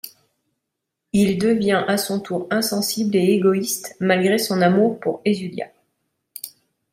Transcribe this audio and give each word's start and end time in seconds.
Il 1.13 1.37
devient 1.37 1.85
à 1.87 1.95
son 1.95 2.19
tour 2.19 2.47
insensible 2.49 3.15
et 3.15 3.33
égoiste 3.35 3.95
malgré 3.99 4.39
son 4.39 4.59
amour 4.63 4.99
pour 4.99 5.21
Ezzulia. 5.25 5.67